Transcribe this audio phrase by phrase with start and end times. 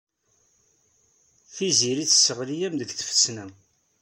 [1.53, 3.45] Tiziri tesseɣli-am deg tfesna.